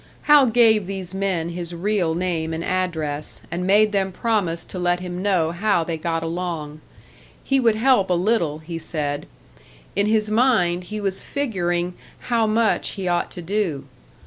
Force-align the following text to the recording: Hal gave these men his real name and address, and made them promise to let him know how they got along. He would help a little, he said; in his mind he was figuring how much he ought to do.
Hal 0.23 0.47
gave 0.47 0.87
these 0.87 1.13
men 1.13 1.49
his 1.49 1.75
real 1.75 2.15
name 2.15 2.55
and 2.55 2.63
address, 2.63 3.43
and 3.51 3.67
made 3.67 3.91
them 3.91 4.11
promise 4.11 4.65
to 4.65 4.79
let 4.79 4.99
him 4.99 5.21
know 5.21 5.51
how 5.51 5.83
they 5.83 5.95
got 5.95 6.23
along. 6.23 6.81
He 7.43 7.59
would 7.59 7.75
help 7.75 8.09
a 8.09 8.15
little, 8.15 8.57
he 8.57 8.79
said; 8.79 9.27
in 9.95 10.07
his 10.07 10.31
mind 10.31 10.85
he 10.85 10.99
was 10.99 11.23
figuring 11.23 11.93
how 12.21 12.47
much 12.47 12.93
he 12.93 13.07
ought 13.07 13.29
to 13.29 13.43
do. 13.43 13.85